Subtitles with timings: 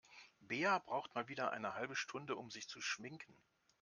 [0.39, 3.35] Bea braucht mal wieder eine halbe Stunde, um sich zu schminken.